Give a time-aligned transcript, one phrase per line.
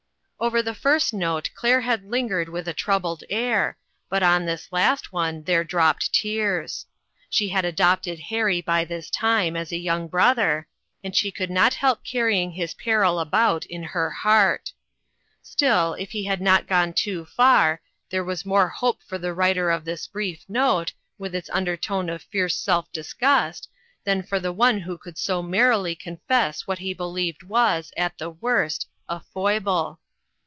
[0.43, 3.77] Over the first note Claire had lingered with a troubled air,
[4.09, 6.87] but on this last one there dropped tears.
[7.29, 10.67] She had adopted Harry by this time as a young brother,
[11.03, 14.73] and she could not help carrying his peril about in her heart.
[15.43, 17.79] Still, if he had not gone too far,
[18.09, 22.23] there was more hope for the writer of this brief note, with its undertone of
[22.23, 23.69] fierce self disgust,
[24.05, 28.17] than for the one who could so merrily con fess what he believed was, at
[28.17, 29.99] the worst, a foible.